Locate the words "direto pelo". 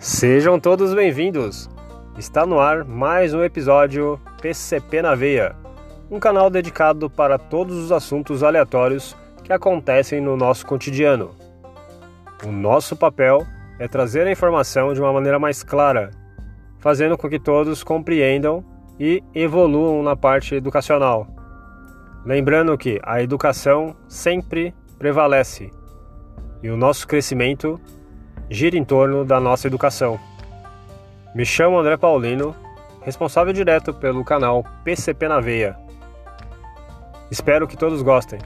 33.52-34.24